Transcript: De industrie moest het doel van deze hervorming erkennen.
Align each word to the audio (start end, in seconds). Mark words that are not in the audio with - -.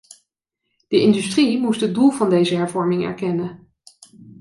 De 0.87 1.01
industrie 1.01 1.59
moest 1.59 1.81
het 1.81 1.93
doel 1.93 2.11
van 2.11 2.29
deze 2.29 2.55
hervorming 2.55 3.03
erkennen. 3.03 3.71